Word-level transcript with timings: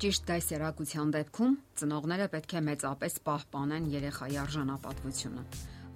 Ճիշտ 0.00 0.22
դասերակցության 0.30 1.10
դեպքում 1.12 1.56
ծնողները 1.76 2.26
պետք 2.32 2.52
է 2.56 2.60
մեծապես 2.64 3.16
պահպանեն 3.24 3.88
երեխայի 3.92 4.36
արժանապատվությունը, 4.40 5.42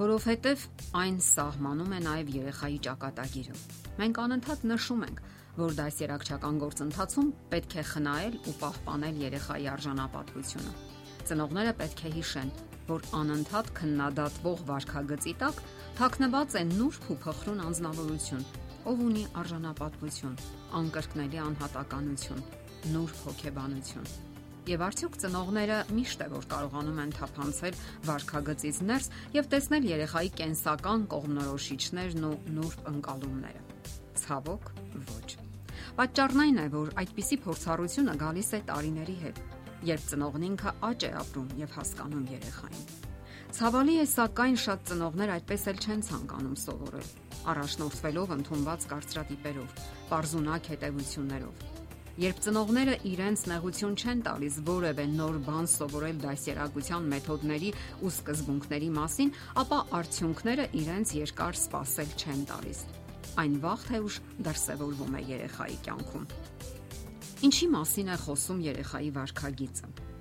որովհետև 0.01 0.65
այն 1.01 1.15
սահմանում 1.25 1.95
է 1.97 2.01
նաև 2.05 2.33
երեխայի 2.35 2.77
ճակատագիրը։ 2.85 3.55
Մենք 4.03 4.19
անընդհատ 4.25 4.67
նշում 4.69 5.07
ենք, 5.07 5.23
որ 5.57 5.77
դասերակցական 5.79 6.59
գործընթացում 6.65 7.31
պետք 7.55 7.77
է 7.81 7.85
խնայել 7.95 8.37
ու 8.45 8.55
պահպանել 8.61 9.23
երեխայի 9.25 9.69
արժանապատվությունը։ 9.73 10.75
Ծնողները 11.25 11.73
պետք 11.81 12.03
է 12.05 12.13
հիշեն, 12.19 12.53
որ 12.91 13.09
անընդհատ 13.25 13.71
քննադատվող 13.79 14.67
վարքագծի 14.69 15.35
տակ 15.41 15.63
թաքնված 16.03 16.59
է 16.61 16.67
նուրբ 16.75 17.09
ու 17.09 17.19
փխրուն 17.25 17.65
անznավորություն, 17.71 18.45
ով 18.85 19.03
ունի 19.09 19.25
արժանապատվություն, 19.45 20.37
անկրկնելի 20.83 21.43
անհատականություն 21.47 22.45
նուրբ 22.93 23.21
հոգեբանություն։ 23.25 24.09
Եվ 24.65 24.83
արդյոք 24.85 25.17
ծնողները 25.21 25.79
միշտ 25.93 26.23
է 26.25 26.27
որ 26.33 26.45
կարողանում 26.49 27.01
են 27.03 27.11
թափանցել 27.19 27.75
վարքագծից 28.09 28.79
ներս 28.89 29.09
եւ 29.35 29.49
տեսնել 29.55 29.89
երեխայի 29.91 30.31
կենսական 30.41 31.05
կողմնորոշիչներն 31.15 32.25
ու 32.29 32.33
նուրբ 32.57 32.89
ընկալումները։ 32.95 33.65
Ցավոք, 34.25 34.71
ոչ։ 35.11 35.29
Պատճառն 36.01 36.43
այն 36.45 36.61
է, 36.65 36.67
որ 36.73 36.95
այդպիսի 37.05 37.39
փորձառությունը 37.45 38.17
գալիս 38.25 38.51
է 38.57 38.61
տարիների 38.73 39.17
հետ, 39.25 39.43
երբ 39.91 40.09
ծնողն 40.15 40.49
ինքը 40.49 40.75
աճ 40.89 41.05
է 41.05 41.13
ապրում 41.21 41.55
եւ 41.61 41.77
հասկանում 41.77 42.27
երեխային։ 42.33 42.89
Ցավալի 43.55 43.95
է, 44.01 44.07
սակայն 44.15 44.59
շատ 44.65 44.89
ծնողներ 44.91 45.35
այդպես 45.37 45.69
էլ 45.71 45.85
չեն 45.85 46.03
ցանկանում 46.09 46.57
սովորել, 46.65 47.13
առաջնորդվելով 47.53 48.35
ընդունված 48.41 48.91
կարծրատիպերով, 48.95 49.79
པարզունակ 50.09 50.75
հետևություններով 50.75 51.74
Երբ 52.15 52.41
ծնողները 52.45 52.93
իրենց 53.11 53.41
նեղություն 53.51 53.95
չեն 53.99 54.21
տալիս 54.23 54.59
որևէ 54.69 55.07
նոր 55.17 55.39
բան 55.49 55.65
սովորել 55.73 56.21
դասերակցության 56.23 57.09
մեթոդների 57.11 57.71
ու 58.07 58.13
սկզբունքների 58.13 58.91
մասին, 58.99 59.33
ապա 59.65 59.79
արդյունքները 59.99 60.69
իրենց 60.85 61.15
երկար 61.19 61.59
սպասել 61.59 62.15
չեն 62.15 62.47
տալիս։ 62.53 62.85
Այն 63.43 63.59
վաղ 63.67 63.87
թե 63.91 64.03
ուշ 64.07 64.21
դրսևորվում 64.47 65.19
է 65.19 65.27
երեխայի 65.35 65.79
կյանքում։ 65.91 66.27
Ինչի 67.51 67.69
մասին 67.75 68.15
է 68.15 68.19
խոսում 68.23 68.67
երեխայի 68.71 69.11
վարքագիծը։ 69.19 70.14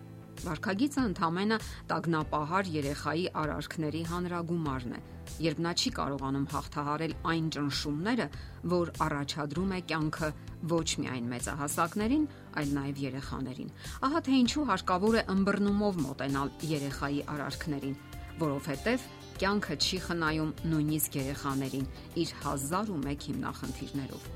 Վարքագիծը 0.44 1.02
ընդամենը 1.08 1.58
տագնապահար 1.88 2.70
երեխայի 2.74 3.22
արարքների 3.42 4.02
հանրագումարն 4.10 4.96
է, 4.98 5.00
երբ 5.46 5.62
նա 5.64 5.72
չի 5.80 5.92
կարողանում 5.98 6.48
հաղթահարել 6.54 7.14
այն 7.32 7.46
ճնշումները, 7.56 8.26
որ 8.74 8.92
առաջադրում 9.06 9.72
է 9.72 9.80
կյանքը 9.92 10.30
ոչ 10.74 10.90
միայն 11.04 11.30
մեծահասակներին, 11.34 12.26
այլ 12.60 12.74
նաև 12.80 13.00
երեխաներին։ 13.04 13.72
Ահա 14.08 14.22
թե 14.28 14.36
ինչու 14.44 14.66
հարկավոր 14.74 15.16
է 15.16 15.24
ըմբռնումով 15.34 16.02
մոտենալ 16.04 16.52
երեխայի 16.74 17.24
արարքներին, 17.34 17.96
որովհետև 18.44 19.08
կյանքը 19.40 19.80
չի 19.80 20.02
խնայում 20.08 20.52
նույնիսկ 20.74 21.18
երեխաներին 21.24 21.88
իր 22.24 22.36
հազար 22.44 22.92
ու 22.94 23.00
մեկ 23.08 23.26
հիմնախնդիրներով։ 23.32 24.28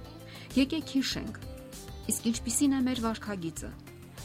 Եկեք 0.58 0.96
հիշենք, 0.98 1.40
իսկ 2.16 2.32
ինչպիսին 2.32 2.78
է 2.78 2.82
մեր 2.88 3.04
վարքագիծը 3.08 3.72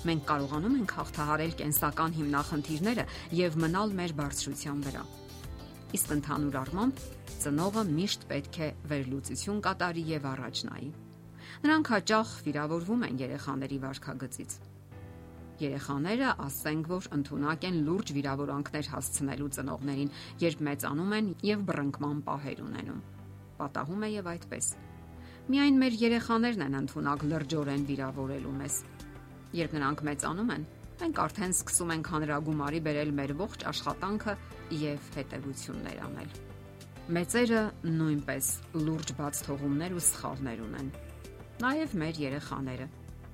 մենք 0.08 0.22
կարողանում 0.28 0.77
ենք 0.83 0.92
հաղթահարել 0.98 1.53
կենսական 1.58 2.14
հիմնախնդիրները 2.19 3.05
եւ 3.39 3.58
մնալ 3.62 3.92
մեր 3.98 4.14
բարձրության 4.19 4.81
վրա։ 4.86 5.03
Իսկ 5.92 6.12
ընդհանուր 6.17 6.58
առմամբ 6.62 7.03
ծնողը 7.42 7.83
միշտ 7.92 8.27
պետք 8.33 8.58
է 8.62 8.69
վերլուծություն 8.92 9.62
կատարի 9.67 10.05
եւ 10.12 10.28
առաջ 10.33 10.62
նայի։ 10.69 10.91
Նրանք 11.62 11.91
հաճախ 11.92 12.30
վիրավորվում 12.47 13.05
են 13.08 13.20
երեխաների 13.23 13.78
վարքագծից։ 13.83 14.56
Երեխաները 15.62 16.30
ասենք, 16.42 16.89
որ 16.91 17.08
ընդունակ 17.18 17.67
են 17.68 17.77
լուրջ 17.86 18.12
վիրավորանքներ 18.17 18.89
հասցնելու 18.92 19.51
ծնողներին, 19.58 20.11
երբ 20.42 20.64
մեծանում 20.68 21.12
են 21.18 21.30
եւ 21.52 21.62
բռնկման 21.68 22.24
պահեր 22.27 22.64
ունենում։ 22.67 23.05
Պատահում 23.61 24.02
է 24.02 24.11
եւ 24.17 24.33
այդպես։ 24.33 24.73
Միայն 25.52 25.80
մեր 25.83 26.02
երեխաներն 26.02 26.67
են 26.67 26.79
ընդունակ 26.83 27.24
լրջորեն 27.30 27.86
վիրավորելու 27.92 28.58
մեզ 28.62 28.77
Երբ 29.52 29.74
նրանք 29.77 30.02
մեծանում 30.08 30.51
են, 30.52 30.63
մենք 31.02 31.18
արդեն 31.23 31.52
սկսում 31.52 31.90
ենք 31.92 32.08
հանրագումարի 32.13 32.80
բերել 32.86 33.11
մեր 33.18 33.33
ողջ 33.42 33.64
աշխատանքը 33.68 34.35
եւ 34.80 35.08
հետեւություններ 35.17 35.98
անել։ 36.07 36.30
Մեծերը 37.13 37.62
նույնպես 37.98 38.48
լուրջ 38.86 39.12
բաց 39.18 39.42
թողումներ 39.48 39.96
ու 39.98 40.05
սխալներ 40.08 40.64
ունեն։ 40.68 40.91
Նաեւ 41.62 41.96
մեր 42.02 42.20
երեխաները 42.23 42.89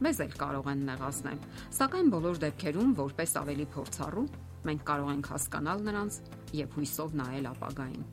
մեզ 0.09 0.21
էլ 0.27 0.35
կարող 0.43 0.69
են 0.73 0.85
նեղացնել, 0.89 1.39
սակայն 1.79 2.13
բոլոր 2.15 2.43
դեպքերում 2.49 2.93
որպես 2.99 3.33
ավելի 3.43 3.67
փորձառու 3.79 4.27
մենք 4.69 4.85
կարող 4.91 5.11
ենք 5.15 5.31
հասկանալ 5.33 5.83
նրանց 5.89 6.21
եւ 6.59 6.77
հույսով 6.79 7.17
նայել 7.23 7.51
ապագային։ 7.55 8.07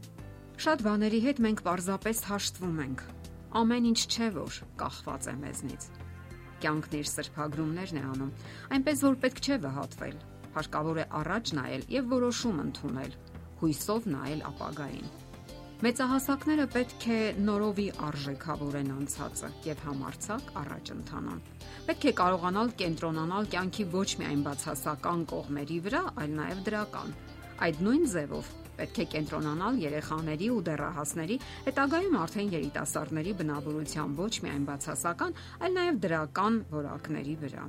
Շատ 0.65 0.85
բաների 0.85 1.19
հետ 1.25 1.43
մենք 1.45 1.61
պարզապես 1.65 2.23
հաշտվում 2.29 2.81
ենք։ 2.85 3.05
Ամեն 3.65 3.89
ինչ 3.91 4.01
չէ 4.05 4.29
որ 4.39 4.59
կախված 4.81 5.29
է 5.29 5.35
մեզնից 5.45 5.89
կյանքն 6.63 6.97
իր 6.99 7.11
սրբագրումներն 7.11 7.99
է 7.99 8.03
անում, 8.13 8.31
այնպես 8.77 9.03
որ 9.05 9.19
պետք 9.25 9.43
չէ 9.45 9.59
վհատվել։ 9.65 10.17
Հարկավոր 10.55 10.97
է 11.03 11.05
առաջ 11.19 11.53
նայել 11.59 11.85
եւ 11.95 12.09
որոշում 12.15 12.59
ընդունել, 12.65 13.15
հույսով 13.61 14.09
նայել 14.15 14.43
ապագային։ 14.55 15.13
Մեծահասակները 15.85 16.65
պետք 16.71 17.05
է 17.11 17.19
նորովի 17.45 17.85
արժեքավորեն 18.07 18.91
անցածը 18.95 19.49
եւ 19.67 19.81
համարցակ 19.85 20.53
առաջ 20.61 20.91
ընթանան։ 20.95 21.41
Պետք 21.89 22.05
է 22.09 22.13
կարողանալ 22.21 22.71
կենտրոնանալ 22.79 23.49
կյանքի 23.55 23.87
ոչ 23.95 24.09
միայն 24.21 24.45
բացասական 24.47 25.25
կողմերի 25.35 25.79
վրա, 25.89 26.03
այլ 26.23 26.37
նաեւ 26.39 26.63
դրական։ 26.69 27.17
Այդ 27.65 27.83
նույն 27.85 28.07
ձևով 28.15 28.53
պետք 28.79 28.99
է 29.01 29.05
կենտրոնանալ 29.15 29.79
երեխաների 29.85 30.47
ու 30.55 30.61
դեռահասների, 30.67 31.37
հետագայում 31.65 32.19
արդեն 32.25 32.53
երիտասարդների 32.55 33.33
բնավորության 33.41 34.15
ոչ 34.19 34.33
միայն 34.45 34.69
բացասական, 34.69 35.35
այլ 35.65 35.75
նաև 35.79 35.99
դրական 36.05 36.61
որակների 36.75 37.35
վրա։ 37.45 37.65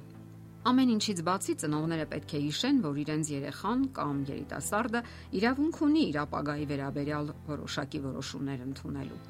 Ամեն 0.66 0.92
ինչից 0.96 1.20
բացի 1.26 1.54
ծնողները 1.62 2.06
պետք 2.10 2.32
է 2.34 2.38
հիշեն, 2.42 2.78
որ 2.82 2.96
իրենց 3.06 3.28
երեխան 3.36 3.82
կամ 3.94 4.22
երիտասարդը 4.32 5.02
իրավունք 5.38 5.82
ունի 5.86 6.02
իր 6.10 6.18
ապագայի 6.26 6.66
վերաբերյալ 6.74 7.32
որոշակի 7.54 8.00
որոշումներ 8.10 8.64
ընդունելու։ 8.66 9.20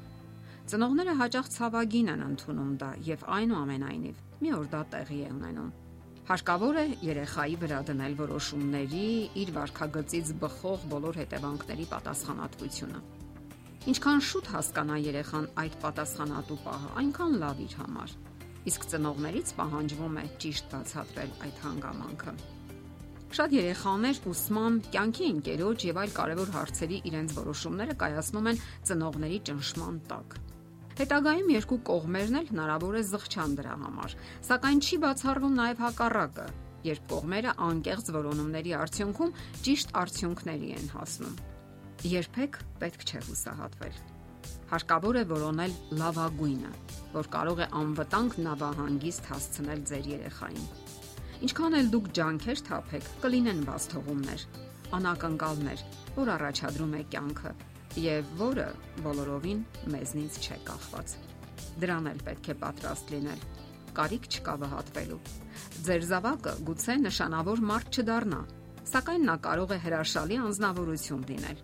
Ծնողները 0.67 1.13
հաճախ 1.21 1.51
ցավագին 1.57 2.13
են 2.17 2.23
ընդունում 2.33 2.71
դա 2.81 2.93
եւ 3.13 3.27
այնուամենայնիվ 3.37 4.23
մի 4.41 4.55
օր 4.57 4.71
դա 4.73 4.81
տեղի 4.97 5.19
է 5.27 5.35
ունենում 5.37 5.69
Հարկավոր 6.27 6.77
է 6.81 6.81
երեխայի 7.07 7.53
վրա 7.61 7.77
դնել 7.87 8.15
որոշումների 8.19 9.03
իր 9.41 9.51
վարքագծից 9.55 10.31
բխող 10.41 10.81
բոլոր 10.91 11.19
հետևանքների 11.21 11.85
պատասխանատվությունը։ 11.91 12.99
Ինչքան 13.87 14.19
շուտ 14.29 14.49
հասկանա 14.51 14.97
երեխան 15.05 15.47
այդ 15.63 15.77
պատասխանատու 15.85 16.57
պահը, 16.65 16.89
այնքան 17.01 17.37
լավ 17.43 17.61
իր 17.63 17.77
համար։ 17.79 18.15
Իսկ 18.67 18.89
ծնողներից 18.91 19.53
պահանջվում 19.61 20.19
է 20.19 20.25
ճիշտ 20.43 20.69
բացատրել 20.75 21.31
այդ 21.47 21.63
հանգամանքը։ 21.63 22.35
Շատ 23.37 23.55
երեխաներ 23.55 24.21
ուսման, 24.33 24.81
կյանքի 24.91 25.31
ընկերոջ 25.37 25.87
եւ 25.87 26.01
այլ 26.03 26.13
կարևոր 26.19 26.53
հարցերի 26.57 26.99
իրենց 27.07 27.39
որոշումները 27.39 27.97
կայացնում 28.03 28.51
են 28.51 28.61
ծնողների 28.91 29.39
ճնշման 29.47 30.03
տակ։ 30.11 30.39
Հետագայում 30.97 31.49
երկու 31.53 31.75
կողմերն 31.85 32.37
էլ 32.39 32.47
հնարավոր 32.49 32.95
է 32.97 33.01
զղջան 33.05 33.51
դրա 33.59 33.73
համար, 33.83 34.13
սակայն 34.47 34.79
չի 34.81 34.97
բացառվում 35.03 35.57
նաև 35.59 35.83
հակառակը, 35.83 36.45
երբ 36.87 37.03
կողմերը 37.11 37.53
անկեղծ 37.67 38.09
որոնումների 38.15 38.73
արդյունքում 38.77 39.35
ճիշտ 39.67 39.93
արդյունքների 40.01 40.71
են 40.77 40.89
հասնում։ 40.95 41.37
Երբեք 42.13 42.59
պետք 42.81 43.05
չէ 43.05 43.21
հուսահատվել։ 43.27 44.01
Հարկավոր 44.73 45.21
է 45.21 45.23
որոնել 45.37 45.77
լավագույնը, 46.01 46.73
որ 47.13 47.31
կարող 47.37 47.61
է 47.61 47.71
անվտանգ 47.83 48.41
նավահանգիստ 48.49 49.31
հասցնել 49.37 49.87
ձեր 49.93 50.11
երեխային։ 50.17 50.67
Ինչքան 51.45 51.77
էլ 51.77 51.93
դուք 51.93 52.13
ջանքեր 52.17 52.67
թափեք, 52.73 53.09
կլինեն 53.21 53.65
բաց 53.69 53.89
թողումներ, 53.93 54.51
անակնկալներ, 54.97 55.89
որ 56.17 56.37
առաջադրում 56.41 56.95
է 56.97 57.07
կյանքը 57.13 57.57
եւ 57.95 58.33
որը 58.41 58.67
բոլորովին 59.05 59.63
մեզնից 59.93 60.37
չէ 60.43 60.57
կախված։ 60.67 61.15
Դրան 61.81 62.09
էլ 62.11 62.21
պետք 62.27 62.49
է 62.51 62.55
պատրաստ 62.61 63.13
լինել։ 63.13 63.41
Կարիք 63.97 64.27
չկա 64.27 64.53
վհատվելու։ 64.61 65.19
Ձեր 65.87 66.05
զավակը 66.11 66.53
գուցե 66.67 66.95
նշանավոր 67.07 67.63
մարդ 67.71 67.97
չդառնա, 67.97 68.41
սակայն 68.91 69.27
նա 69.27 69.35
կարող 69.47 69.73
է 69.73 69.79
հրաշալի 69.87 70.37
անznավորություն 70.47 71.23
լինել։ 71.31 71.61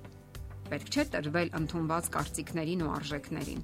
Պետք 0.73 0.93
չէ 0.93 1.05
տրվել 1.13 1.53
ընդունված 1.59 2.09
կարծիքներին 2.13 2.83
ու 2.83 2.93
արժեքներին։ 2.97 3.61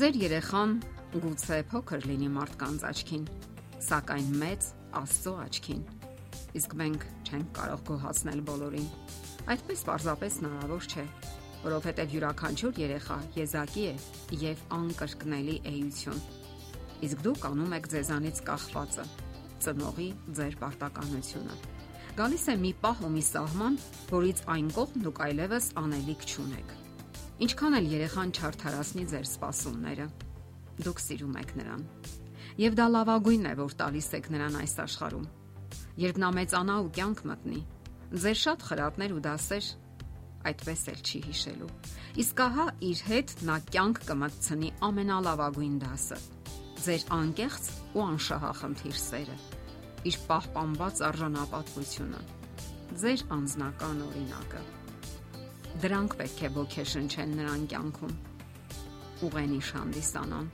Ձեր 0.00 0.20
երեխան 0.20 0.74
գուցե 1.16 1.58
փոքր 1.70 2.06
լինի 2.10 2.30
մարդկանց 2.36 2.84
աչքին, 2.90 3.24
սակայն 3.90 4.30
մեծ 4.44 4.70
Աստծո 5.00 5.32
աչքին։ 5.46 5.82
Իսկ 6.60 6.72
մենք 6.80 7.04
չենք 7.26 7.50
կարող 7.58 7.82
գոհացնել 7.90 8.40
բոլորին։ 8.50 8.88
Այդպես 9.54 9.84
պարզապես 9.90 10.38
հնարավոր 10.40 10.88
չէ 10.90 11.04
որովհետև 11.64 12.14
յուրաքանչյուր 12.14 12.78
երեխա 12.80 13.16
եզակի 13.36 13.82
է 13.90 13.94
եւ 14.40 14.62
անկրկնելի 14.76 15.56
էություն։ 15.70 16.22
Իսկ 17.04 17.24
դուք 17.26 17.44
անում 17.50 17.74
եք 17.76 17.88
ձեզանից 17.94 18.40
կախվածը։ 18.48 19.04
ծնողի 19.60 20.08
ձեր 20.36 20.54
պարտականությունը։ 20.60 21.56
Գալիս 22.20 22.44
է 22.50 22.54
մի 22.60 22.70
պահ 22.80 23.02
ու 23.06 23.10
մի 23.14 23.24
սահման, 23.28 23.76
որից 24.10 24.40
այն 24.54 24.70
կողմ 24.76 25.04
դուք 25.04 25.20
այլևս 25.26 25.66
անելիք 25.80 26.24
չունեք։ 26.30 26.72
Ինչքան 27.44 27.76
էլ 27.80 27.86
երեխան 27.90 28.32
չարթարացնի 28.40 29.04
ձեր 29.12 29.28
սպասումները, 29.30 30.06
դուք 30.84 31.02
սիրում 31.04 31.36
եք 31.40 31.52
նրան։ 31.60 31.84
Եվ 32.60 32.74
դա 32.80 32.86
լավագույնն 32.96 33.50
է, 33.50 33.54
որ 33.60 33.76
տալիս 33.80 34.08
եք 34.20 34.26
նրան 34.34 34.58
այս 34.60 34.74
աշխարհում։ 34.84 35.28
Երբ 36.00 36.20
նա 36.20 36.30
մեծանա 36.40 36.76
ու 36.80 36.90
կյանք 36.96 37.22
մտնի, 37.30 37.60
ձեր 38.20 38.38
շատ 38.40 38.66
խրատներ 38.68 39.14
ու 39.16 39.22
դասեր 39.24 39.70
այդպես 40.48 40.82
էլ 40.90 41.00
չի 41.04 41.20
հիշելու։ 41.26 41.70
Իսկ 42.22 42.42
ահա 42.44 42.66
իր 42.88 43.00
հետ 43.10 43.32
նա 43.48 43.56
կյանք 43.70 43.98
կմտցնի 44.08 44.70
ամենալավագույն 44.88 45.74
դասը՝ 45.84 46.18
ձեր 46.80 47.02
անկեղծ 47.12 47.66
ու 47.92 48.02
անշահախնդիր 48.06 48.98
սերը, 49.00 49.36
իր 50.08 50.16
պահպանված 50.30 51.02
արժանապատվությունը, 51.10 52.20
ձեր 53.02 53.24
անձնական 53.36 54.00
օրինակը։ 54.06 54.62
Դրանք 55.84 56.16
պետք 56.20 56.40
է 56.40 56.50
ոգեշնչեն 56.56 57.34
նրան 57.40 57.66
կյանքում։ 57.70 58.14
Ուղենիշ 59.28 59.72
հանդիսանան։ 59.76 60.48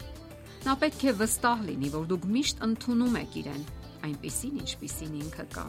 Նա 0.66 0.74
պետք 0.82 1.04
է 1.06 1.14
վստահ 1.20 1.62
լինի, 1.70 1.92
որ 1.94 2.08
դուք 2.10 2.26
միշտ 2.36 2.64
ընդունում 2.66 3.20
եք 3.22 3.38
իրեն, 3.42 3.62
այնպիսին, 4.06 4.58
ինչպիսին 4.66 5.14
ինքը 5.22 5.46
կա, 5.54 5.66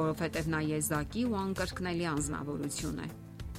որովհետև 0.00 0.50
նա 0.56 0.64
եզակի 0.72 1.24
ու 1.30 1.38
անկրկնելի 1.46 2.10
անznավորություն 2.16 3.00
է 3.06 3.08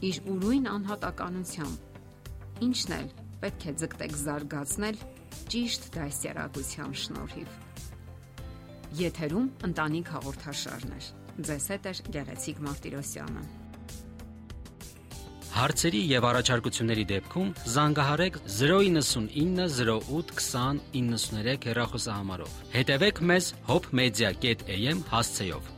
իր 0.06 0.18
ուրույն 0.30 0.68
անհատականությամբ։ 0.70 2.62
Ինչն 2.68 2.94
էլ 2.98 3.08
պետք 3.42 3.64
է 3.68 3.74
ձգտեք 3.82 4.18
զարգացնել 4.22 5.00
ճիշտ 5.54 5.88
դասյարակության 5.98 6.98
շնորհիվ։ 7.04 7.56
Եթերում 8.98 9.48
ընտանիք 9.68 10.12
հաղորդաշարներ։ 10.16 11.08
Ձեզ 11.48 11.66
հետ 11.74 11.88
է 11.88 11.94
Գեղեցիկ 12.18 12.62
Մարտիրոսյանը։ 12.68 13.46
Հարցերի 15.58 16.02
եւ 16.12 16.26
առաջարկությունների 16.30 17.06
դեպքում 17.12 17.48
զանգահարեք 17.74 18.36
099 18.58 19.64
08 19.80 20.36
20 20.38 20.84
93 20.98 21.66
հեռախոսահամարով։ 21.72 22.60
Հետևեք 22.76 23.24
մեզ 23.32 23.50
hopmedia.am 23.72 25.02
հասցեով։ 25.14 25.77